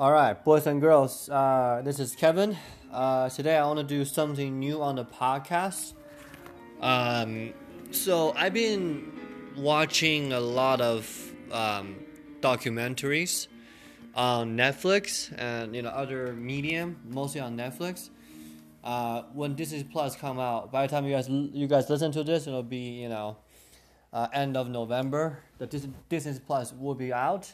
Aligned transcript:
All 0.00 0.10
right, 0.10 0.42
boys 0.42 0.66
and 0.66 0.80
girls, 0.80 1.28
uh, 1.28 1.82
this 1.84 2.00
is 2.00 2.16
Kevin. 2.16 2.56
Uh, 2.90 3.28
today 3.28 3.56
I 3.58 3.66
want 3.66 3.78
to 3.78 3.84
do 3.84 4.06
something 4.06 4.58
new 4.58 4.82
on 4.82 4.96
the 4.96 5.04
podcast. 5.04 5.92
Um, 6.80 7.52
so 7.90 8.32
I've 8.34 8.54
been 8.54 9.12
watching 9.54 10.32
a 10.32 10.40
lot 10.40 10.80
of 10.80 11.32
um, 11.52 11.96
documentaries 12.40 13.48
on 14.14 14.56
Netflix 14.56 15.30
and 15.38 15.76
you 15.76 15.82
know 15.82 15.90
other 15.90 16.32
medium, 16.32 16.96
mostly 17.10 17.42
on 17.42 17.56
Netflix. 17.56 18.08
Uh, 18.82 19.24
when 19.34 19.54
Disney 19.54 19.84
Plus 19.84 20.16
come 20.16 20.40
out, 20.40 20.72
by 20.72 20.86
the 20.86 20.90
time 20.90 21.04
you 21.04 21.12
guys 21.12 21.28
you 21.28 21.66
guys 21.66 21.90
listen 21.90 22.10
to 22.12 22.24
this, 22.24 22.46
it'll 22.46 22.62
be 22.62 23.02
you 23.02 23.10
know 23.10 23.36
uh, 24.12 24.26
end 24.32 24.56
of 24.56 24.70
November. 24.70 25.40
The 25.58 25.66
Disney, 25.66 25.92
Disney 26.08 26.40
Plus 26.44 26.72
will 26.72 26.94
be 26.94 27.12
out. 27.12 27.52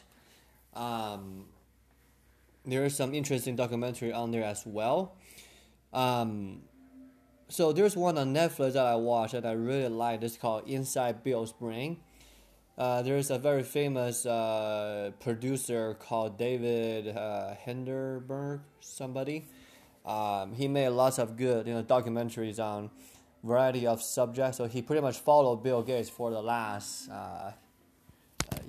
Um, 0.73 1.45
there 2.71 2.85
is 2.85 2.95
some 2.95 3.13
interesting 3.13 3.55
documentary 3.55 4.11
on 4.13 4.31
there 4.31 4.43
as 4.43 4.65
well. 4.65 5.15
Um, 5.93 6.61
so 7.47 7.73
there's 7.73 7.95
one 7.95 8.17
on 8.17 8.33
Netflix 8.33 8.73
that 8.73 8.85
I 8.85 8.95
watched 8.95 9.33
that 9.33 9.45
I 9.45 9.53
really 9.53 9.89
like. 9.89 10.21
It's 10.21 10.37
called 10.37 10.67
Inside 10.67 11.23
Bill's 11.23 11.51
Brain. 11.51 11.97
Uh, 12.77 13.01
there's 13.01 13.29
a 13.29 13.37
very 13.37 13.63
famous 13.63 14.25
uh, 14.25 15.11
producer 15.19 15.95
called 15.95 16.37
David 16.37 17.07
uh, 17.09 17.55
Hinderberg, 17.65 18.61
somebody. 18.79 19.47
Um, 20.05 20.53
he 20.53 20.67
made 20.67 20.89
lots 20.89 21.19
of 21.19 21.35
good, 21.35 21.67
you 21.67 21.73
know, 21.73 21.83
documentaries 21.83 22.59
on 22.59 22.89
variety 23.43 23.85
of 23.85 24.01
subjects. 24.01 24.57
So 24.57 24.65
he 24.65 24.81
pretty 24.81 25.01
much 25.01 25.17
followed 25.17 25.57
Bill 25.57 25.81
Gates 25.81 26.09
for 26.09 26.31
the 26.31 26.41
last 26.41 27.09
uh, 27.09 27.51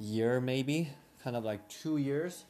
year, 0.00 0.40
maybe, 0.40 0.88
kind 1.22 1.36
of 1.36 1.44
like 1.44 1.68
two 1.68 1.98
years 1.98 2.46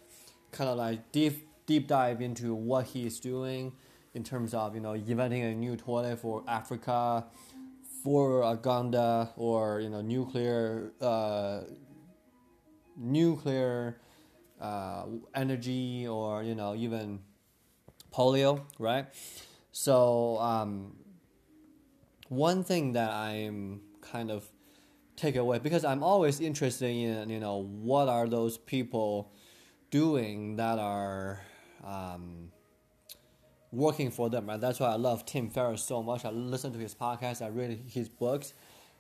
kind 0.53 0.71
of 0.71 0.77
like 0.77 1.13
deep 1.13 1.47
deep 1.67 1.87
dive 1.87 2.21
into 2.21 2.55
what 2.55 2.87
he's 2.87 3.21
doing 3.21 3.73
in 4.15 4.25
terms 4.25 4.55
of 4.55 4.75
you 4.75 4.81
know 4.81 4.93
inventing 4.93 5.43
a 5.43 5.55
new 5.55 5.77
toilet 5.77 6.19
for 6.19 6.43
Africa, 6.49 7.27
for 8.03 8.43
Uganda, 8.45 9.31
or 9.37 9.81
you 9.81 9.89
know 9.89 10.01
nuclear 10.01 10.93
uh, 11.01 11.61
nuclear 12.97 14.01
uh, 14.61 15.05
energy, 15.35 16.07
or 16.07 16.43
you 16.43 16.55
know 16.55 16.75
even 16.75 17.21
polio, 18.13 18.63
right? 18.79 19.07
So 19.73 20.39
um, 20.39 20.97
one 22.29 22.65
thing 22.65 22.93
that 22.95 23.11
I'm 23.13 23.83
kind 24.01 24.31
of 24.31 24.49
take 25.17 25.37
away 25.37 25.59
because 25.59 25.85
I'm 25.85 26.03
always 26.03 26.41
interested 26.41 26.91
in 26.91 27.29
you 27.31 27.39
know 27.39 27.63
what 27.63 28.09
are 28.09 28.27
those 28.27 28.59
people 28.59 29.33
doing 29.91 30.57
that 30.57 30.79
are 30.79 31.41
um, 31.85 32.51
working 33.73 34.11
for 34.11 34.31
them. 34.31 34.49
and 34.49 34.63
That's 34.63 34.81
why 34.81 34.89
I 34.89 34.97
love 34.97 35.27
Tim 35.27 35.51
Ferriss 35.51 35.83
so 35.83 36.03
much. 36.03 36.25
I 36.25 36.31
listen 36.31 36.73
to 36.73 36.79
his 36.79 36.95
podcast. 36.95 37.43
I 37.43 37.49
read 37.49 37.83
his 37.89 38.09
books. 38.09 38.55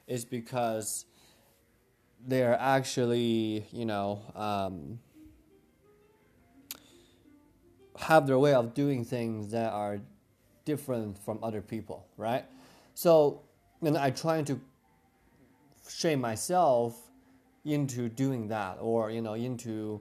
Is 0.06 0.24
because 0.24 1.04
they're 2.26 2.58
actually 2.58 3.64
you 3.70 3.86
know 3.86 4.20
um, 4.34 4.98
have 7.96 8.26
their 8.26 8.38
way 8.38 8.54
of 8.54 8.74
doing 8.74 9.04
things 9.04 9.52
that 9.52 9.72
are 9.72 10.00
different 10.64 11.18
from 11.18 11.38
other 11.42 11.60
people, 11.60 12.06
right? 12.16 12.44
So, 12.94 13.42
and 13.82 13.96
I 13.96 14.10
try 14.10 14.42
to 14.42 14.60
shape 15.88 16.18
myself 16.18 16.98
into 17.64 18.08
doing 18.08 18.48
that, 18.48 18.78
or 18.80 19.10
you 19.10 19.20
know, 19.20 19.34
into 19.34 20.00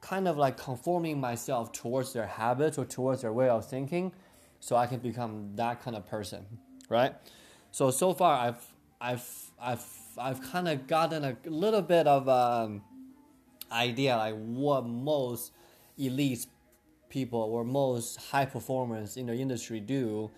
kind 0.00 0.28
of 0.28 0.36
like 0.36 0.56
conforming 0.56 1.20
myself 1.20 1.72
towards 1.72 2.12
their 2.12 2.26
habits 2.26 2.78
or 2.78 2.84
towards 2.84 3.22
their 3.22 3.32
way 3.32 3.48
of 3.48 3.66
thinking 3.66 4.12
so 4.60 4.76
I 4.76 4.86
can 4.86 4.98
become 4.98 5.52
that 5.56 5.82
kind 5.82 5.96
of 5.96 6.06
person, 6.06 6.44
right? 6.88 7.14
So 7.70 7.90
so 7.90 8.14
far 8.14 8.38
I've 8.38 8.66
I've 9.00 9.28
I've 9.60 9.84
I've 10.18 10.42
kind 10.42 10.68
of 10.68 10.86
gotten 10.86 11.24
a 11.24 11.36
little 11.46 11.82
bit 11.82 12.06
of 12.06 12.28
um 12.28 12.82
idea 13.70 14.16
like 14.16 14.34
what 14.34 14.86
most 14.86 15.52
elite 15.98 16.46
people 17.08 17.40
or 17.40 17.64
most 17.64 18.16
high 18.30 18.44
performers 18.44 19.16
in 19.16 19.26
the 19.26 19.34
industry 19.34 19.80
do 19.80 20.30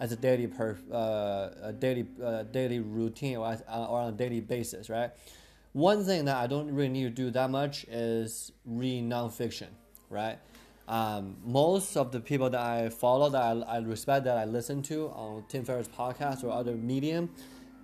as 0.00 0.12
a 0.12 0.16
daily 0.16 0.46
per 0.46 0.76
uh, 0.92 1.68
a 1.68 1.72
daily 1.72 2.06
uh, 2.22 2.42
daily 2.44 2.80
routine 2.80 3.36
or, 3.36 3.56
or 3.68 4.00
on 4.00 4.08
a 4.08 4.16
daily 4.16 4.40
basis, 4.40 4.90
right? 4.90 5.10
One 5.72 6.04
thing 6.04 6.26
that 6.26 6.36
I 6.36 6.46
don't 6.46 6.70
really 6.70 6.90
need 6.90 7.04
to 7.04 7.10
do 7.10 7.30
that 7.30 7.50
much 7.50 7.84
is 7.84 8.52
read 8.64 9.04
nonfiction, 9.04 9.68
right? 10.10 10.38
Um, 10.88 11.36
most 11.42 11.96
of 11.96 12.12
the 12.12 12.20
people 12.20 12.50
that 12.50 12.60
I 12.60 12.90
follow, 12.90 13.30
that 13.30 13.42
I, 13.42 13.76
I, 13.76 13.78
respect, 13.78 14.24
that 14.24 14.36
I 14.36 14.44
listen 14.44 14.82
to 14.84 15.08
on 15.08 15.44
Tim 15.48 15.64
Ferriss 15.64 15.88
podcast 15.88 16.44
or 16.44 16.50
other 16.50 16.74
medium, 16.74 17.30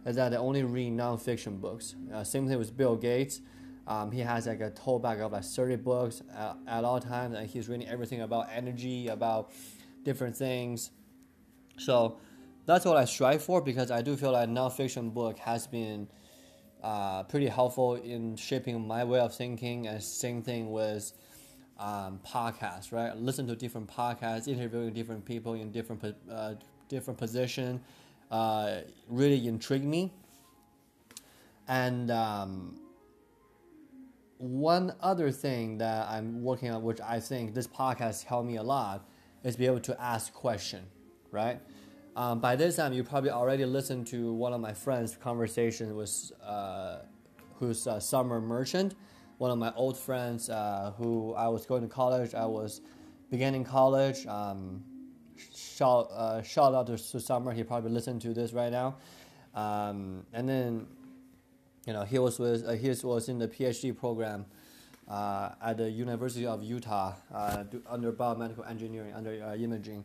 is 0.05 0.17
that 0.17 0.31
they 0.31 0.37
only 0.37 0.65
read 0.65 0.93
nonfiction 0.93 1.61
books. 1.61 1.95
Uh, 2.13 2.25
same 2.25 2.47
thing 2.49 2.59
with 2.59 2.77
Bill 2.77 2.97
Gates. 2.97 3.41
Um, 3.87 4.13
he 4.13 4.21
has 4.21 4.47
like 4.47 4.61
a 4.61 4.71
tote 4.71 5.03
bag 5.03 5.21
of 5.21 5.33
like 5.33 5.45
30 5.45 5.77
books 5.77 6.23
at, 6.37 6.57
at 6.67 6.85
all 6.85 7.01
times, 7.01 7.35
and 7.35 7.49
he's 7.49 7.69
reading 7.69 7.89
everything 7.89 8.21
about 8.21 8.49
energy, 8.53 9.09
about 9.09 9.51
different 10.05 10.37
things. 10.37 10.91
So 11.79 12.19
that's 12.67 12.85
what 12.85 12.99
I 12.99 13.07
strive 13.07 13.43
for 13.43 13.63
because 13.63 13.91
I 13.91 14.03
do 14.03 14.17
feel 14.17 14.33
like 14.33 14.51
nonfiction 14.51 15.15
book 15.15 15.39
has 15.39 15.67
been 15.67 16.09
uh, 16.83 17.23
pretty 17.25 17.49
helpful 17.49 17.95
in 17.97 18.37
shaping 18.37 18.87
my 18.87 19.05
way 19.05 19.21
of 19.21 19.35
thinking. 19.35 19.87
And 19.87 20.03
same 20.03 20.43
thing 20.43 20.71
with 20.71 21.13
um, 21.79 22.21
podcasts, 22.27 22.93
right? 22.93 23.17
Listen 23.17 23.47
to 23.49 23.57
different 23.57 23.89
podcasts, 23.89 24.49
interviewing 24.49 24.93
different 24.93 25.25
people 25.25 25.55
in 25.55 25.71
different 25.71 26.17
uh, 26.31 26.55
different 26.89 27.19
position, 27.19 27.81
uh, 28.31 28.79
really 29.09 29.47
intrigued 29.47 29.85
me. 29.85 30.13
And 31.69 32.11
um, 32.11 32.79
one 34.39 34.95
other 35.01 35.31
thing 35.31 35.79
that 35.79 36.09
I'm 36.09 36.43
working 36.43 36.71
on, 36.71 36.83
which 36.83 37.01
I 37.01 37.21
think 37.21 37.55
this 37.55 37.67
podcast 37.67 38.25
helped 38.25 38.49
me 38.49 38.57
a 38.57 38.63
lot, 38.63 39.07
is 39.45 39.57
be 39.57 39.67
able 39.67 39.81
to 39.81 40.01
ask 40.01 40.33
question, 40.33 40.85
right? 41.31 41.61
Um, 42.19 42.41
by 42.41 42.57
this 42.57 42.75
time, 42.75 42.93
you 42.93 43.05
probably 43.05 43.31
already 43.31 43.65
listened 43.65 44.09
to 44.09 44.33
one 44.33 44.53
of 44.53 44.61
my 44.61 44.73
friends' 44.73 45.17
conversation 45.17 45.95
with 45.95 46.33
uh, 46.45 46.97
who's 47.61 47.87
a 47.87 48.01
summer 48.01 48.41
merchant, 48.41 48.97
one 49.39 49.53
of 49.53 49.59
my 49.59 49.73
old 49.77 49.97
friends 49.97 50.51
uh, 50.51 50.93
who 50.99 51.33
I 51.35 51.47
was 51.47 51.65
going 51.65 51.83
to 51.83 51.87
college. 51.87 52.35
I 52.35 52.45
was 52.45 52.81
beginning 53.31 53.63
college. 53.63 54.27
Um, 54.27 54.83
shout 55.55 56.11
uh, 56.11 56.43
shout 56.43 56.75
out 56.75 56.89
to, 56.89 56.99
Summer. 56.99 57.53
He 57.53 57.63
probably 57.63 57.93
listened 57.93 58.21
to 58.23 58.35
this 58.35 58.53
right 58.53 58.73
now. 58.73 58.97
Um, 59.55 60.27
and 60.33 60.49
then, 60.49 60.89
you 61.87 61.93
know, 61.93 62.03
he 62.03 62.19
was 62.19 62.41
with 62.41 62.67
uh, 62.67 62.73
he 62.73 62.89
was 62.89 63.29
in 63.29 63.39
the 63.39 63.47
PhD 63.47 63.97
program. 63.97 64.45
Uh, 65.07 65.55
at 65.63 65.79
the 65.79 65.89
University 65.89 66.45
of 66.45 66.63
Utah, 66.63 67.15
uh, 67.33 67.65
under 67.89 68.13
biomedical 68.13 68.69
engineering, 68.69 69.15
under 69.15 69.43
uh, 69.43 69.55
imaging, 69.55 70.05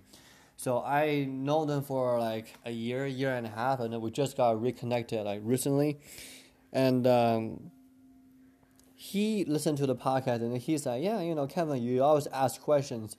so 0.63 0.81
I 0.81 1.25
know 1.29 1.65
them 1.65 1.83
for 1.83 2.17
like 2.19 2.53
a 2.63 2.71
year, 2.71 3.05
year 3.05 3.35
and 3.35 3.45
a 3.45 3.49
half, 3.49 3.81
and 3.81 3.91
then 3.91 3.99
we 3.99 4.11
just 4.11 4.37
got 4.37 4.61
reconnected 4.61 5.25
like 5.25 5.41
recently. 5.43 5.99
And 6.71 7.05
um, 7.05 7.71
he 8.95 9.43
listened 9.43 9.77
to 9.79 9.85
the 9.85 9.95
podcast 9.95 10.37
and 10.37 10.57
he's 10.57 10.85
like, 10.85 11.03
"Yeah, 11.03 11.19
you 11.19 11.35
know, 11.35 11.47
Kevin, 11.47 11.83
you 11.83 12.01
always 12.01 12.27
ask 12.27 12.61
questions." 12.61 13.17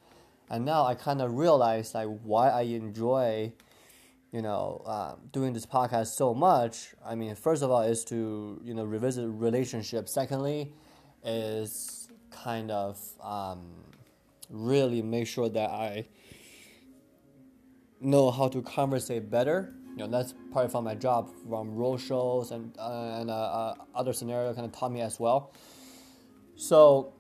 And 0.49 0.65
now 0.65 0.87
I 0.87 0.95
kind 0.95 1.21
of 1.21 1.37
realize 1.37 1.95
like 1.95 2.09
why 2.23 2.49
I 2.49 2.63
enjoy, 2.63 3.53
you 4.33 4.41
know, 4.41 4.83
uh, 4.87 5.17
doing 5.31 5.53
this 5.53 5.67
podcast 5.67 6.15
so 6.17 6.33
much. 6.33 6.95
I 7.05 7.15
mean, 7.15 7.35
first 7.35 7.63
of 7.63 7.71
all, 7.71 7.83
is 7.83 8.07
to 8.07 8.59
you 8.65 8.73
know 8.73 8.85
revisit 8.85 9.27
relationships. 9.29 10.15
Secondly, 10.15 10.73
is 11.23 12.09
kind 12.31 12.71
of 12.71 12.99
um, 13.23 13.61
really 14.49 15.03
make 15.03 15.27
sure 15.27 15.51
that 15.51 15.69
I 15.69 16.07
know 18.01 18.31
how 18.31 18.49
to 18.49 18.63
conversate 18.63 19.31
better. 19.31 19.75
You 19.97 19.99
know, 19.99 20.07
that's 20.09 20.35
part 20.53 20.73
from 20.73 20.85
my 20.85 20.95
job 20.95 21.31
from 21.49 21.75
role 21.75 21.97
shows 21.97 22.51
and, 22.51 22.77
uh, 22.79 23.19
and 23.21 23.31
uh, 23.31 23.35
uh, 23.35 23.75
other 23.95 24.13
scenario 24.13 24.53
kind 24.53 24.67
of 24.67 24.73
taught 24.73 24.91
me 24.91 25.01
as 25.01 25.21
well. 25.21 25.53
So 26.57 27.15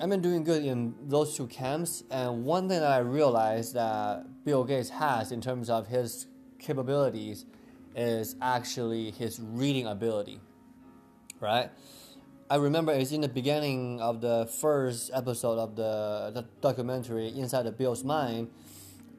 I've 0.00 0.10
been 0.10 0.22
doing 0.22 0.42
good 0.42 0.64
in 0.64 0.94
those 1.02 1.36
two 1.36 1.46
camps. 1.46 2.02
And 2.10 2.44
one 2.44 2.68
thing 2.68 2.80
that 2.80 2.90
I 2.90 2.98
realized 2.98 3.74
that 3.74 4.44
Bill 4.44 4.64
Gates 4.64 4.90
has 4.90 5.30
in 5.30 5.40
terms 5.40 5.70
of 5.70 5.86
his 5.86 6.26
capabilities 6.58 7.44
is 7.94 8.34
actually 8.42 9.12
his 9.12 9.38
reading 9.40 9.86
ability, 9.86 10.40
right? 11.38 11.70
I 12.50 12.56
remember 12.56 12.92
it's 12.92 13.12
in 13.12 13.20
the 13.20 13.28
beginning 13.28 14.00
of 14.00 14.20
the 14.20 14.46
first 14.60 15.10
episode 15.14 15.58
of 15.58 15.76
the, 15.76 16.32
the 16.34 16.46
documentary 16.60 17.28
Inside 17.28 17.62
the 17.62 17.72
Bill's 17.72 18.02
Mind 18.04 18.50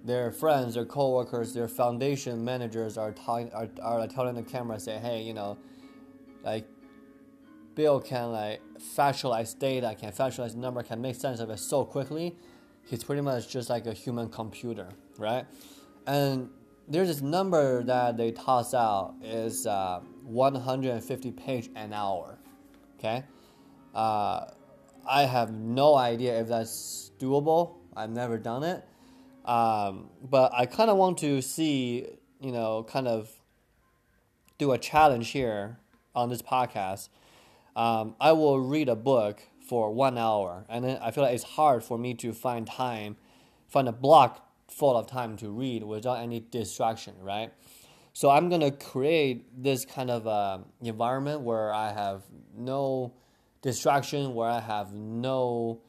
their 0.06 0.32
friends, 0.32 0.76
their 0.76 0.86
coworkers, 0.86 1.54
their 1.54 1.68
foundation 1.68 2.46
managers 2.46 2.98
are 2.98 3.12
telling 3.12 3.52
are, 3.54 3.68
are 3.82 4.08
telling 4.08 4.36
the 4.36 4.44
camera, 4.44 4.80
say, 4.80 4.98
hey, 4.98 5.24
you 5.24 5.34
know, 5.34 5.58
like 6.44 6.68
Bill 7.74 8.00
can 8.00 8.32
like 8.32 8.62
factualize 8.80 9.58
data, 9.58 9.96
can 10.00 10.12
factualize 10.12 10.56
number, 10.56 10.84
can 10.84 11.02
make 11.02 11.16
sense 11.16 11.40
of 11.40 11.50
it 11.50 11.58
so 11.58 11.84
quickly. 11.84 12.36
He's 12.86 13.04
pretty 13.04 13.24
much 13.24 13.50
just 13.50 13.70
like 13.70 13.88
a 13.88 13.94
human 13.94 14.30
computer, 14.30 14.90
right? 15.18 15.46
And 16.06 16.52
there's 16.88 17.08
this 17.08 17.22
number 17.22 17.84
that 17.84 18.16
they 18.16 18.32
toss 18.32 18.76
out 18.76 19.16
is 19.24 19.66
uh, 19.66 20.02
150 20.24 21.32
page 21.32 21.70
an 21.76 21.94
hour. 21.94 22.38
Okay, 23.00 23.24
uh, 23.96 24.46
I 25.10 25.24
have 25.24 25.52
no 25.52 25.96
idea 25.96 26.40
if 26.40 26.48
that's 26.48 27.12
doable. 27.20 27.78
I've 27.98 28.12
never 28.12 28.38
done 28.38 28.64
it, 28.64 28.86
um, 29.46 30.10
but 30.22 30.54
I 30.54 30.66
kind 30.66 30.90
of 30.90 30.98
want 30.98 31.18
to 31.20 31.42
see, 31.42 32.08
you 32.40 32.52
know, 32.52 32.84
kind 32.84 33.08
of 33.08 33.32
do 34.58 34.72
a 34.72 34.78
challenge 34.78 35.30
here 35.30 35.80
on 36.14 36.30
this 36.30 36.42
podcast. 36.42 37.10
Um, 37.76 38.16
I 38.20 38.32
will 38.32 38.60
read 38.60 38.90
a 38.90 38.96
book 38.96 39.42
for 39.68 39.92
one 39.92 40.18
hour, 40.18 40.66
and 40.70 40.84
then 40.84 40.98
I 41.02 41.12
feel 41.12 41.24
like 41.24 41.34
it's 41.34 41.44
hard 41.44 41.84
for 41.84 41.98
me 41.98 42.14
to 42.16 42.34
find 42.34 42.66
time, 42.66 43.18
find 43.68 43.88
a 43.88 43.92
block 43.92 44.46
full 44.68 44.98
of 44.98 45.08
time 45.08 45.38
to 45.38 45.50
read 45.50 45.84
without 45.84 46.20
any 46.20 46.40
distraction, 46.40 47.16
right? 47.22 47.52
So 48.14 48.30
I'm 48.30 48.50
gonna 48.50 48.72
create 48.72 49.62
this 49.62 49.86
kind 49.86 50.10
of 50.10 50.26
uh, 50.26 50.60
environment 50.82 51.42
where 51.42 51.74
I 51.74 51.92
have 51.92 52.24
no 52.56 53.14
distraction, 53.62 54.34
where 54.34 54.50
I 54.50 54.62
have 54.62 54.94
no 54.94 55.82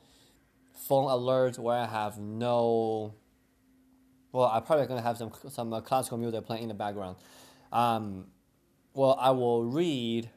phone 0.89 1.05
alerts, 1.05 1.59
where 1.59 1.79
I 1.79 1.87
have 1.87 2.19
no. 2.19 3.15
Well, 4.37 4.51
I'm 4.53 4.65
probably 4.65 4.85
gonna 4.85 5.01
have 5.01 5.17
some 5.17 5.33
some 5.49 5.73
uh, 5.73 5.81
classical 5.81 6.19
music 6.19 6.45
playing 6.45 6.65
in 6.65 6.69
the 6.69 6.75
background. 6.75 7.17
Um, 7.73 8.27
well, 8.93 9.17
I 9.19 9.31
will 9.31 9.65
read 9.65 10.29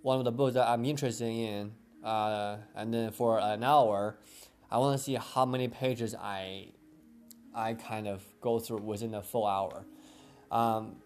one 0.00 0.18
of 0.18 0.24
the 0.24 0.32
books 0.32 0.54
that 0.54 0.66
I'm 0.66 0.86
interested 0.86 1.26
in, 1.26 1.72
uh, 2.02 2.56
and 2.74 2.94
then 2.94 3.10
for 3.10 3.38
an 3.38 3.62
hour, 3.62 4.16
I 4.70 4.78
want 4.78 4.96
to 4.96 5.04
see 5.04 5.18
how 5.20 5.44
many 5.44 5.68
pages 5.68 6.14
I 6.14 6.68
I 7.54 7.74
kind 7.74 8.08
of 8.08 8.24
go 8.40 8.60
through 8.60 8.78
within 8.78 9.12
a 9.12 9.22
full 9.22 9.46
hour. 9.46 9.84
Um, 10.50 10.96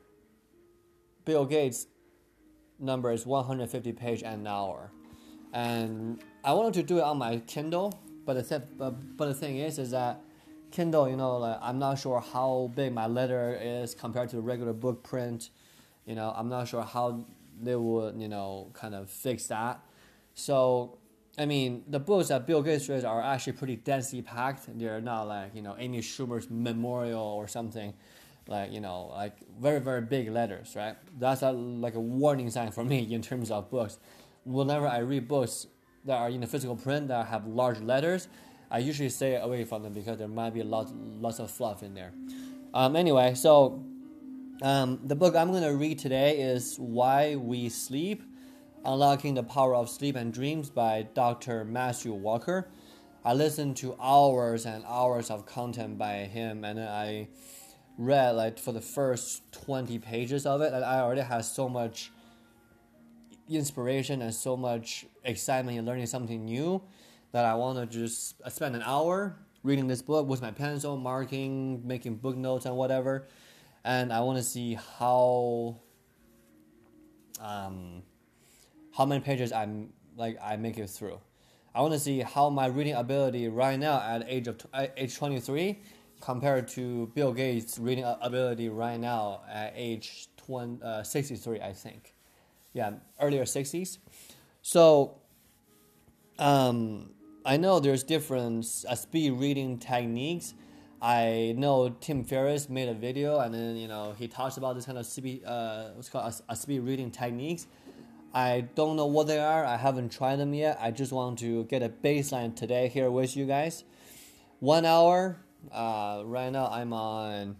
Bill 1.24 1.44
Gates' 1.44 1.88
number 2.78 3.10
is 3.10 3.26
150 3.26 3.92
page 3.94 4.22
an 4.22 4.46
hour, 4.46 4.92
and 5.52 6.22
I 6.44 6.52
wanted 6.52 6.74
to 6.74 6.82
do 6.84 6.98
it 6.98 7.02
on 7.02 7.18
my 7.18 7.38
Kindle, 7.48 7.98
but 8.24 8.34
the 8.34 8.44
th- 8.44 8.70
but, 8.78 9.16
but 9.16 9.26
the 9.26 9.34
thing 9.34 9.56
is, 9.56 9.80
is 9.80 9.90
that 9.90 10.22
Kindle, 10.70 11.08
you 11.08 11.16
know, 11.16 11.38
like, 11.38 11.58
I'm 11.60 11.78
not 11.78 11.98
sure 11.98 12.20
how 12.20 12.70
big 12.74 12.92
my 12.92 13.06
letter 13.06 13.58
is 13.60 13.94
compared 13.94 14.28
to 14.30 14.36
the 14.36 14.42
regular 14.42 14.72
book 14.72 15.02
print. 15.02 15.50
You 16.06 16.14
know, 16.14 16.32
I'm 16.36 16.48
not 16.48 16.68
sure 16.68 16.82
how 16.82 17.24
they 17.60 17.76
would, 17.76 18.20
you 18.20 18.28
know, 18.28 18.70
kind 18.72 18.94
of 18.94 19.10
fix 19.10 19.46
that. 19.48 19.80
So 20.34 20.98
I 21.38 21.46
mean, 21.46 21.84
the 21.88 21.98
books 21.98 22.28
that 22.28 22.46
Bill 22.46 22.62
Gates 22.62 22.88
read 22.88 23.04
are 23.04 23.22
actually 23.22 23.54
pretty 23.54 23.76
densely 23.76 24.20
packed. 24.20 24.66
They're 24.78 25.00
not 25.00 25.22
like 25.22 25.54
you 25.54 25.62
know 25.62 25.74
Amy 25.78 26.00
Schumer's 26.00 26.50
memorial 26.50 27.22
or 27.22 27.48
something, 27.48 27.94
like 28.46 28.72
you 28.72 28.80
know 28.80 29.06
like 29.06 29.36
very 29.58 29.80
very 29.80 30.02
big 30.02 30.28
letters, 30.30 30.74
right? 30.76 30.96
That's 31.18 31.42
a, 31.42 31.52
like 31.52 31.94
a 31.94 32.00
warning 32.00 32.50
sign 32.50 32.72
for 32.72 32.84
me 32.84 32.98
in 33.14 33.22
terms 33.22 33.50
of 33.50 33.70
books. 33.70 33.98
Whenever 34.44 34.86
I 34.86 34.98
read 34.98 35.28
books 35.28 35.66
that 36.04 36.16
are 36.16 36.28
in 36.28 36.40
the 36.40 36.46
physical 36.46 36.76
print 36.76 37.08
that 37.08 37.26
have 37.26 37.46
large 37.46 37.80
letters, 37.80 38.28
I 38.70 38.78
usually 38.78 39.08
stay 39.08 39.34
away 39.34 39.64
from 39.64 39.82
them 39.82 39.92
because 39.92 40.18
there 40.18 40.28
might 40.28 40.54
be 40.54 40.62
lots 40.62 40.92
lots 40.94 41.40
of 41.40 41.50
fluff 41.50 41.82
in 41.82 41.94
there. 41.94 42.12
Um, 42.72 42.94
anyway, 42.94 43.34
so 43.34 43.84
um, 44.62 45.00
the 45.02 45.16
book 45.16 45.34
I'm 45.34 45.50
going 45.50 45.64
to 45.64 45.74
read 45.74 45.98
today 45.98 46.40
is 46.40 46.76
Why 46.76 47.34
We 47.34 47.68
Sleep 47.68 48.22
Unlocking 48.84 49.34
the 49.34 49.42
Power 49.42 49.74
of 49.74 49.88
Sleep 49.88 50.14
and 50.14 50.32
Dreams 50.32 50.70
by 50.70 51.08
Dr. 51.14 51.64
Matthew 51.64 52.12
Walker. 52.12 52.70
I 53.24 53.34
listened 53.34 53.76
to 53.78 53.96
hours 54.00 54.66
and 54.66 54.84
hours 54.86 55.30
of 55.30 55.46
content 55.46 55.98
by 55.98 56.18
him, 56.24 56.64
and 56.64 56.78
I 56.78 57.28
read 57.98 58.30
like 58.36 58.58
for 58.58 58.72
the 58.72 58.80
first 58.80 59.50
20 59.52 59.98
pages 59.98 60.46
of 60.46 60.60
it, 60.60 60.72
and 60.72 60.84
I 60.84 61.00
already 61.00 61.22
had 61.22 61.44
so 61.44 61.68
much 61.68 62.12
inspiration 63.48 64.22
and 64.22 64.32
so 64.32 64.56
much 64.56 65.06
excitement 65.24 65.76
in 65.76 65.84
learning 65.84 66.06
something 66.06 66.44
new 66.44 66.80
that 67.32 67.44
I 67.44 67.54
want 67.54 67.78
to 67.78 67.86
just 67.86 68.40
spend 68.50 68.74
an 68.74 68.82
hour 68.82 69.36
reading 69.62 69.86
this 69.86 70.02
book 70.02 70.26
with 70.26 70.42
my 70.42 70.50
pencil, 70.50 70.96
marking, 70.96 71.86
making 71.86 72.16
book 72.16 72.36
notes, 72.36 72.66
and 72.66 72.76
whatever. 72.76 73.26
And 73.84 74.12
I 74.12 74.20
want 74.20 74.38
to 74.38 74.44
see 74.44 74.78
how 74.98 75.80
um, 77.40 78.02
how 78.96 79.06
many 79.06 79.20
pages 79.20 79.52
I'm 79.52 79.92
like 80.16 80.38
I 80.42 80.56
make 80.56 80.78
it 80.78 80.88
through. 80.90 81.18
I 81.74 81.80
want 81.82 81.94
to 81.94 82.00
see 82.00 82.20
how 82.20 82.50
my 82.50 82.66
reading 82.66 82.94
ability 82.94 83.48
right 83.48 83.78
now 83.78 84.00
at 84.00 84.24
age 84.28 84.48
of 84.48 84.58
age 84.96 85.16
23 85.16 85.78
compared 86.20 86.68
to 86.68 87.06
Bill 87.14 87.32
Gates' 87.32 87.78
reading 87.78 88.04
ability 88.20 88.68
right 88.68 88.98
now 88.98 89.40
at 89.50 89.72
age 89.76 90.28
20, 90.46 90.82
uh, 90.82 91.02
63, 91.02 91.60
I 91.60 91.72
think. 91.72 92.14
Yeah, 92.72 92.92
earlier 93.20 93.44
60s. 93.44 93.98
So, 94.62 95.18
um, 96.38 97.10
I 97.44 97.56
know 97.56 97.80
there's 97.80 98.02
different 98.02 98.66
uh, 98.86 98.94
speed 98.94 99.30
reading 99.30 99.78
techniques. 99.78 100.52
I 101.00 101.54
know 101.56 101.88
Tim 101.88 102.22
Ferriss 102.22 102.68
made 102.68 102.90
a 102.90 102.94
video 102.94 103.40
and 103.40 103.54
then 103.54 103.76
you 103.76 103.88
know 103.88 104.14
he 104.18 104.28
talks 104.28 104.58
about 104.58 104.76
this 104.76 104.84
kind 104.84 104.98
of 104.98 105.06
speed, 105.06 105.44
uh, 105.46 105.90
what's 105.94 106.10
called 106.10 106.34
a, 106.48 106.52
a 106.52 106.56
speed 106.56 106.80
reading 106.80 107.10
techniques. 107.10 107.66
I 108.34 108.68
don't 108.74 108.96
know 108.96 109.06
what 109.06 109.26
they 109.26 109.38
are. 109.38 109.64
I 109.64 109.78
haven't 109.78 110.12
tried 110.12 110.36
them 110.36 110.52
yet. 110.52 110.78
I 110.80 110.90
just 110.90 111.12
want 111.12 111.38
to 111.38 111.64
get 111.64 111.82
a 111.82 111.88
baseline 111.88 112.54
today 112.54 112.88
here 112.88 113.10
with 113.10 113.36
you 113.36 113.46
guys. 113.46 113.84
One 114.58 114.84
hour. 114.84 115.40
Uh, 115.72 116.22
right 116.26 116.50
now 116.50 116.68
I'm 116.68 116.92
on 116.92 117.56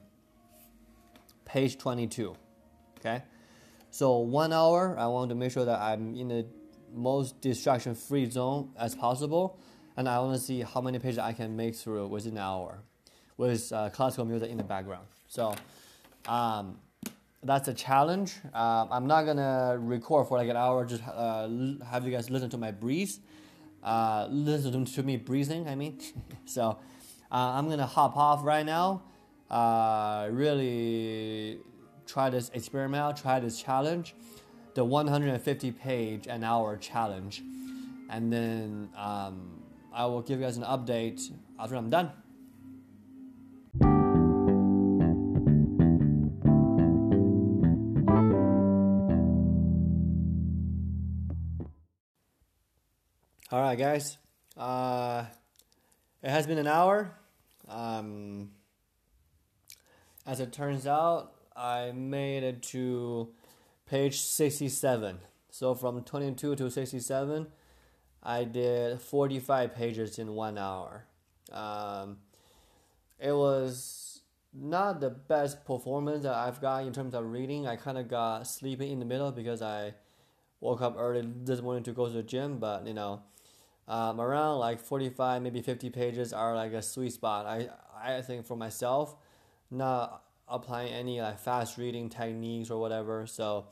page 1.47 1.79
22. 1.79 2.37
Okay. 2.99 3.23
So 3.91 4.19
one 4.19 4.53
hour. 4.53 4.95
I 4.99 5.07
want 5.07 5.31
to 5.31 5.35
make 5.35 5.53
sure 5.53 5.65
that 5.65 5.81
I'm 5.81 6.15
in 6.15 6.29
the 6.29 6.47
most 6.95 7.41
distraction-free 7.41 8.31
zone 8.31 8.71
as 8.79 8.95
possible, 8.95 9.59
and 9.97 10.09
I 10.09 10.19
want 10.21 10.35
to 10.35 10.41
see 10.41 10.63
how 10.63 10.81
many 10.81 10.99
pages 10.99 11.19
I 11.19 11.33
can 11.33 11.57
make 11.57 11.75
through 11.75 12.07
within 12.09 12.33
an 12.33 12.39
hour, 12.39 12.79
with 13.37 13.73
uh, 13.73 13.91
classical 13.91 14.25
music 14.25 14.51
in 14.51 14.57
the 14.57 14.65
background. 14.65 15.07
So. 15.29 15.55
Um, 16.27 16.79
that's 17.43 17.69
a 17.69 17.75
challenge. 17.75 18.35
Uh, 18.53 18.87
I'm 18.91 19.07
not 19.07 19.25
gonna 19.25 19.77
record 19.79 20.29
for 20.29 20.37
like 20.37 20.49
an 20.49 20.57
hour. 20.57 20.85
Just 20.85 21.03
uh, 21.07 21.49
have 21.91 22.05
you 22.05 22.11
guys 22.11 22.31
listen 22.31 22.51
to 22.51 22.59
my 22.59 22.71
breeze, 22.71 23.21
uh, 23.83 24.27
listen 24.31 24.85
to 24.85 25.03
me 25.03 25.17
breathing. 25.17 25.67
I 25.69 25.75
mean, 25.75 25.99
so 26.45 26.79
uh, 27.33 27.35
I'm 27.35 27.69
gonna 27.69 27.87
hop 27.87 28.17
off 28.17 28.45
right 28.45 28.67
now. 28.67 29.03
Uh, 29.51 30.29
really 30.31 31.59
try 32.07 32.31
this 32.31 32.51
experiment 32.55 33.01
out. 33.01 33.17
Try 33.17 33.41
this 33.41 33.61
challenge, 33.61 34.15
the 34.75 34.85
150 34.85 35.73
page 35.73 36.27
an 36.27 36.45
hour 36.45 36.77
challenge, 36.77 37.43
and 38.09 38.33
then 38.33 38.89
um, 38.97 39.63
I 39.93 40.07
will 40.07 40.23
give 40.23 40.41
you 40.41 40.47
guys 40.47 40.57
an 40.57 40.65
update 40.65 41.31
after 41.59 41.77
I'm 41.77 41.91
done. 41.91 42.11
All 53.53 53.61
right, 53.61 53.77
guys. 53.77 54.17
Uh, 54.57 55.25
it 56.23 56.31
has 56.31 56.47
been 56.47 56.59
an 56.59 56.69
hour. 56.69 57.17
Um, 57.69 58.51
as 60.25 60.39
it 60.39 60.53
turns 60.53 60.87
out, 60.87 61.33
I 61.57 61.91
made 61.91 62.45
it 62.45 62.63
to 62.65 63.31
page 63.91 64.21
67. 64.21 65.19
So 65.51 65.75
from 65.75 66.03
22 66.03 66.55
to 66.55 66.71
67, 66.71 67.49
I 68.23 68.45
did 68.45 69.01
45 69.01 69.75
pages 69.75 70.19
in 70.19 70.33
one 70.35 70.57
hour. 70.57 71.07
Um, 71.51 72.19
it 73.19 73.33
was 73.33 74.23
not 74.55 75.01
the 75.01 75.11
best 75.11 75.65
performance 75.65 76.23
that 76.23 76.35
I've 76.35 76.61
got 76.61 76.87
in 76.87 76.93
terms 76.93 77.15
of 77.15 77.31
reading. 77.33 77.67
I 77.67 77.75
kind 77.75 77.99
of 77.99 78.09
got 78.09 78.47
sleepy 78.47 78.93
in 78.93 79.01
the 79.01 79.05
middle 79.05 79.33
because 79.33 79.61
I 79.61 79.95
woke 80.61 80.83
up 80.83 80.95
early 80.97 81.29
this 81.45 81.61
morning 81.61 81.83
to 81.85 81.93
go 81.93 82.07
to 82.07 82.13
the 82.13 82.23
gym, 82.23 82.59
but 82.59 82.87
you 82.87 82.95
know 82.95 83.23
um, 83.91 84.21
around 84.21 84.59
like 84.61 84.79
45 84.79 85.43
maybe 85.43 85.61
50 85.61 85.91
pages 85.91 86.33
are 86.33 86.55
like 86.55 86.73
a 86.73 86.81
sweet 86.81 87.13
spot 87.13 87.45
i 87.45 87.69
i 88.01 88.23
think 88.23 88.47
for 88.47 88.57
myself 88.57 89.17
not 89.71 90.23
applying 90.51 90.93
any 90.93 91.21
like 91.21 91.39
fast 91.39 91.79
reading 91.79 92.09
techniques 92.09 92.71
or 92.71 92.81
whatever. 92.81 93.27
So 93.27 93.67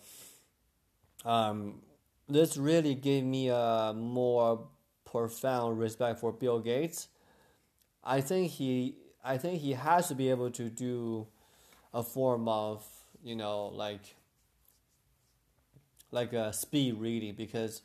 um, 1.24 1.80
this 2.28 2.56
really 2.56 2.94
gave 2.94 3.24
me 3.24 3.48
a 3.48 3.92
more 3.96 4.68
profound 5.04 5.78
respect 5.78 6.20
for 6.20 6.32
bill 6.32 6.60
gates. 6.60 7.08
I 8.04 8.20
think 8.20 8.52
he 8.52 8.96
i 9.24 9.36
think 9.36 9.60
he 9.60 9.72
has 9.72 10.08
to 10.08 10.14
be 10.14 10.30
able 10.30 10.48
to 10.48 10.70
do 10.70 11.26
a 11.92 12.02
form 12.02 12.48
of 12.48 12.86
you 13.22 13.34
know 13.34 13.66
like 13.66 14.14
like 16.10 16.32
a 16.32 16.52
speed 16.52 16.94
reading 16.94 17.34
because 17.34 17.82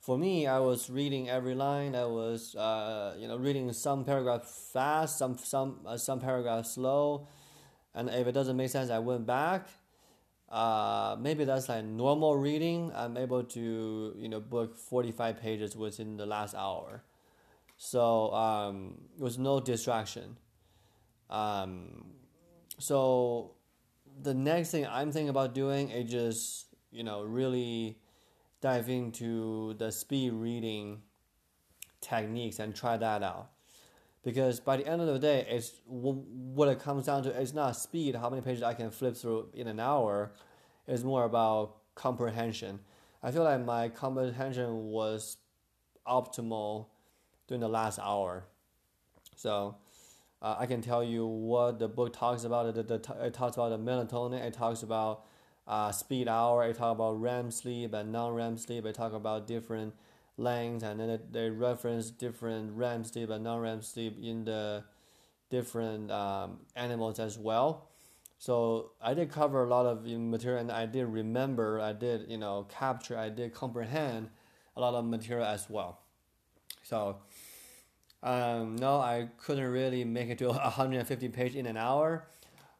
for 0.00 0.16
me, 0.16 0.46
I 0.46 0.58
was 0.60 0.88
reading 0.88 1.28
every 1.28 1.54
line. 1.54 1.94
I 1.94 2.06
was, 2.06 2.56
uh, 2.56 3.14
you 3.18 3.28
know, 3.28 3.36
reading 3.36 3.70
some 3.74 4.04
paragraph 4.04 4.44
fast, 4.44 5.18
some 5.18 5.36
some 5.36 5.80
uh, 5.84 5.98
some 5.98 6.20
paragraph 6.20 6.64
slow, 6.64 7.26
and 7.94 8.08
if 8.08 8.26
it 8.26 8.32
doesn't 8.32 8.56
make 8.56 8.70
sense, 8.70 8.90
I 8.90 8.98
went 8.98 9.26
back. 9.26 9.68
Uh, 10.48 11.16
maybe 11.20 11.44
that's 11.44 11.68
like 11.68 11.84
normal 11.84 12.36
reading. 12.36 12.90
I'm 12.94 13.16
able 13.16 13.44
to, 13.44 14.14
you 14.16 14.28
know, 14.28 14.40
book 14.40 14.76
forty 14.76 15.12
five 15.12 15.40
pages 15.40 15.76
within 15.76 16.16
the 16.16 16.26
last 16.26 16.54
hour, 16.54 17.04
so 17.76 18.32
um, 18.34 18.98
with 19.18 19.38
no 19.38 19.60
distraction. 19.60 20.36
Um, 21.28 22.06
so 22.78 23.52
the 24.22 24.34
next 24.34 24.72
thing 24.72 24.86
I'm 24.86 25.12
thinking 25.12 25.28
about 25.28 25.54
doing 25.54 25.90
is 25.90 26.10
just, 26.10 26.66
you 26.90 27.04
know, 27.04 27.22
really 27.22 27.98
dive 28.60 28.88
into 28.88 29.74
the 29.74 29.92
speed 29.92 30.32
reading 30.32 31.02
techniques 32.00 32.58
and 32.58 32.74
try 32.74 32.96
that 32.96 33.22
out. 33.22 33.50
Because 34.22 34.60
by 34.60 34.76
the 34.76 34.86
end 34.86 35.00
of 35.00 35.06
the 35.06 35.18
day, 35.18 35.46
it's 35.48 35.80
what 35.86 36.68
it 36.68 36.78
comes 36.78 37.06
down 37.06 37.22
to. 37.22 37.30
It's 37.30 37.54
not 37.54 37.76
speed, 37.76 38.14
how 38.14 38.28
many 38.28 38.42
pages 38.42 38.62
I 38.62 38.74
can 38.74 38.90
flip 38.90 39.16
through 39.16 39.48
in 39.54 39.66
an 39.66 39.80
hour. 39.80 40.32
It's 40.86 41.02
more 41.02 41.24
about 41.24 41.76
comprehension. 41.94 42.80
I 43.22 43.30
feel 43.30 43.44
like 43.44 43.64
my 43.64 43.88
comprehension 43.88 44.90
was 44.90 45.38
optimal 46.06 46.86
during 47.46 47.60
the 47.60 47.68
last 47.68 47.98
hour. 47.98 48.44
So 49.36 49.76
uh, 50.42 50.56
I 50.58 50.66
can 50.66 50.82
tell 50.82 51.02
you 51.02 51.26
what 51.26 51.78
the 51.78 51.88
book 51.88 52.12
talks 52.12 52.44
about. 52.44 52.76
It, 52.76 52.90
it, 52.90 53.06
it 53.22 53.34
talks 53.34 53.56
about 53.56 53.70
the 53.70 53.78
melatonin. 53.78 54.42
It 54.42 54.52
talks 54.54 54.82
about 54.82 55.24
uh, 55.66 55.92
speed 55.92 56.28
hour. 56.28 56.64
It 56.64 56.76
talks 56.76 56.96
about 56.96 57.20
REM 57.20 57.50
sleep 57.50 57.94
and 57.94 58.12
non-REM 58.12 58.58
sleep. 58.58 58.84
It 58.84 58.94
talks 58.94 59.14
about 59.14 59.46
different 59.46 59.94
lengths, 60.40 60.82
and 60.84 60.98
then 60.98 61.20
they 61.30 61.50
reference 61.50 62.10
different 62.10 62.72
REM 62.72 63.04
sleep 63.04 63.30
and 63.30 63.44
non-REM 63.44 63.82
sleep 63.82 64.18
in 64.20 64.44
the 64.44 64.84
different 65.50 66.10
um, 66.10 66.60
animals 66.74 67.18
as 67.18 67.38
well. 67.38 67.88
So 68.38 68.92
I 69.02 69.12
did 69.14 69.30
cover 69.30 69.64
a 69.64 69.68
lot 69.68 69.84
of 69.84 70.04
material, 70.04 70.60
and 70.60 70.72
I 70.72 70.86
did 70.86 71.06
remember, 71.06 71.80
I 71.80 71.92
did 71.92 72.30
you 72.30 72.38
know 72.38 72.66
capture, 72.68 73.16
I 73.18 73.28
did 73.28 73.54
comprehend 73.54 74.30
a 74.76 74.80
lot 74.80 74.94
of 74.94 75.04
material 75.04 75.46
as 75.46 75.68
well. 75.68 76.00
So 76.82 77.18
um, 78.22 78.76
no, 78.76 78.98
I 79.00 79.28
couldn't 79.38 79.70
really 79.70 80.04
make 80.04 80.28
it 80.30 80.38
to 80.38 80.48
150 80.48 81.28
page 81.28 81.54
in 81.54 81.66
an 81.66 81.76
hour, 81.76 82.26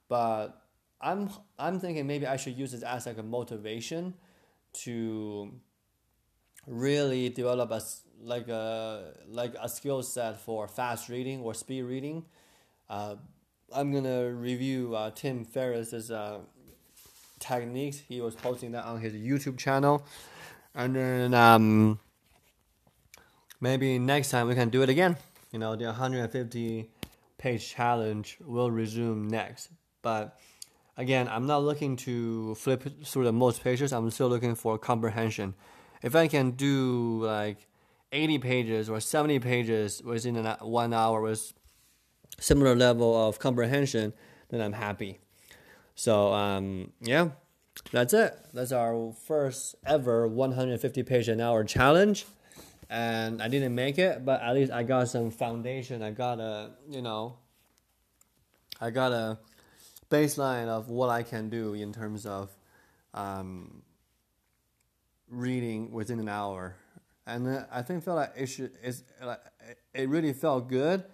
but 0.08 0.62
I'm 1.00 1.30
I'm 1.58 1.80
thinking 1.80 2.06
maybe 2.06 2.26
I 2.26 2.36
should 2.36 2.56
use 2.56 2.72
this 2.72 2.82
as 2.82 3.06
like 3.06 3.18
a 3.18 3.22
motivation 3.22 4.14
to 4.84 5.52
really 6.70 7.28
develop 7.28 7.70
a 7.72 7.82
like 8.22 8.48
a 8.48 9.12
like 9.28 9.54
a 9.60 9.68
skill 9.68 10.02
set 10.02 10.40
for 10.40 10.68
fast 10.68 11.08
reading 11.08 11.40
or 11.40 11.52
speed 11.52 11.82
reading. 11.82 12.24
Uh, 12.88 13.16
I'm 13.72 13.92
gonna 13.92 14.30
review 14.30 14.94
uh, 14.94 15.10
Tim 15.10 15.44
Ferriss's 15.44 16.10
uh, 16.10 16.38
techniques. 17.38 17.98
He 17.98 18.20
was 18.20 18.34
posting 18.34 18.72
that 18.72 18.84
on 18.84 19.00
his 19.00 19.14
YouTube 19.14 19.58
channel, 19.58 20.04
and 20.74 20.94
then 20.94 21.34
um, 21.34 21.98
maybe 23.60 23.98
next 23.98 24.30
time 24.30 24.48
we 24.48 24.54
can 24.54 24.70
do 24.70 24.82
it 24.82 24.88
again. 24.88 25.16
You 25.52 25.58
know, 25.58 25.74
the 25.74 25.86
150 25.86 26.90
page 27.38 27.68
challenge 27.68 28.38
will 28.44 28.70
resume 28.70 29.28
next, 29.28 29.70
but 30.02 30.38
again, 30.96 31.26
I'm 31.28 31.46
not 31.46 31.64
looking 31.64 31.96
to 31.96 32.54
flip 32.54 32.84
through 33.04 33.24
the 33.24 33.32
most 33.32 33.64
pages. 33.64 33.92
I'm 33.92 34.10
still 34.10 34.28
looking 34.28 34.54
for 34.54 34.78
comprehension. 34.78 35.54
If 36.02 36.16
I 36.16 36.28
can 36.28 36.52
do 36.52 37.22
like 37.24 37.68
80 38.12 38.38
pages 38.38 38.90
or 38.90 39.00
70 39.00 39.38
pages 39.40 40.02
within 40.02 40.44
one 40.60 40.92
hour 40.92 41.20
with 41.20 41.52
similar 42.38 42.74
level 42.74 43.28
of 43.28 43.38
comprehension, 43.38 44.12
then 44.48 44.60
I'm 44.60 44.72
happy. 44.72 45.20
So 45.94 46.32
um, 46.32 46.92
yeah, 47.00 47.30
that's 47.92 48.14
it. 48.14 48.36
That's 48.52 48.72
our 48.72 49.12
first 49.26 49.74
ever 49.84 50.26
150 50.26 51.02
page 51.02 51.28
an 51.28 51.40
hour 51.40 51.64
challenge. 51.64 52.26
And 52.88 53.40
I 53.40 53.48
didn't 53.48 53.74
make 53.74 53.98
it, 53.98 54.24
but 54.24 54.42
at 54.42 54.54
least 54.54 54.72
I 54.72 54.82
got 54.82 55.08
some 55.08 55.30
foundation. 55.30 56.02
I 56.02 56.10
got 56.10 56.40
a, 56.40 56.72
you 56.88 57.02
know, 57.02 57.36
I 58.80 58.90
got 58.90 59.12
a 59.12 59.38
baseline 60.10 60.66
of 60.66 60.88
what 60.88 61.08
I 61.08 61.22
can 61.22 61.48
do 61.48 61.74
in 61.74 61.92
terms 61.92 62.26
of 62.26 62.50
um, 63.14 63.82
reading 65.30 65.90
within 65.92 66.18
an 66.18 66.28
hour. 66.28 66.76
And 67.26 67.64
I 67.70 67.82
think 67.82 68.02
felt 68.02 68.16
like 68.16 68.32
it 68.36 68.46
should, 68.46 68.72
it's, 68.82 69.04
it 69.94 70.08
really 70.08 70.32
felt 70.32 70.68
good 70.68 71.04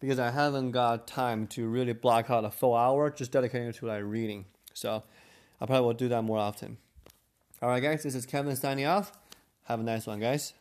because 0.00 0.18
I 0.18 0.30
haven't 0.30 0.72
got 0.72 1.06
time 1.06 1.46
to 1.48 1.66
really 1.66 1.92
block 1.92 2.30
out 2.30 2.44
a 2.44 2.50
full 2.50 2.74
hour 2.74 3.10
just 3.10 3.32
dedicating 3.32 3.72
to 3.72 3.86
like 3.86 4.02
reading. 4.04 4.44
So 4.74 5.02
I 5.60 5.66
probably 5.66 5.86
will 5.86 5.94
do 5.94 6.08
that 6.08 6.22
more 6.22 6.38
often. 6.38 6.76
All 7.62 7.68
right, 7.68 7.82
guys, 7.82 8.02
this 8.02 8.14
is 8.14 8.26
Kevin 8.26 8.56
signing 8.56 8.86
off. 8.86 9.12
Have 9.64 9.80
a 9.80 9.82
nice 9.84 10.06
one, 10.06 10.18
guys. 10.18 10.54